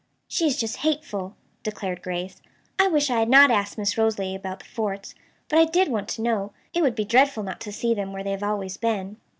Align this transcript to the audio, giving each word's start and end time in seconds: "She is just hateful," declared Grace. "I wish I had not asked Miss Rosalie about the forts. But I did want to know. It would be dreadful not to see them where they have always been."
"She 0.27 0.47
is 0.47 0.57
just 0.57 0.77
hateful," 0.77 1.35
declared 1.61 2.01
Grace. 2.01 2.41
"I 2.79 2.87
wish 2.87 3.11
I 3.11 3.19
had 3.19 3.29
not 3.29 3.51
asked 3.51 3.77
Miss 3.77 3.99
Rosalie 3.99 4.33
about 4.33 4.57
the 4.57 4.65
forts. 4.65 5.13
But 5.47 5.59
I 5.59 5.65
did 5.65 5.89
want 5.89 6.07
to 6.07 6.23
know. 6.23 6.53
It 6.73 6.81
would 6.81 6.95
be 6.95 7.05
dreadful 7.05 7.43
not 7.43 7.61
to 7.61 7.71
see 7.71 7.93
them 7.93 8.11
where 8.11 8.23
they 8.23 8.31
have 8.31 8.41
always 8.41 8.77
been." 8.77 9.17